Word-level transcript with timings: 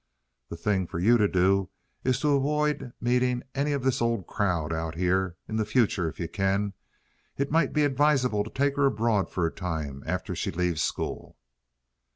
The 0.49 0.57
thing 0.57 0.87
for 0.87 0.97
you 0.97 1.19
to 1.19 1.27
do 1.27 1.69
is 2.03 2.19
to 2.21 2.33
avoid 2.35 2.91
meeting 2.99 3.43
any 3.53 3.71
of 3.71 3.83
this 3.83 4.01
old 4.01 4.25
crowd 4.25 4.73
out 4.73 4.95
here 4.95 5.37
in 5.47 5.57
the 5.57 5.63
future 5.63 6.09
if 6.09 6.19
you 6.19 6.27
can. 6.27 6.73
It 7.37 7.51
might 7.51 7.71
be 7.71 7.83
advisable 7.83 8.43
to 8.43 8.49
take 8.49 8.77
her 8.77 8.87
abroad 8.87 9.29
for 9.29 9.45
a 9.45 9.51
time 9.53 10.01
after 10.07 10.33
she 10.33 10.49
leaves 10.49 10.81
school." 10.81 11.37